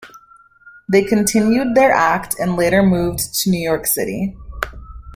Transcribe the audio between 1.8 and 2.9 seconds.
act and later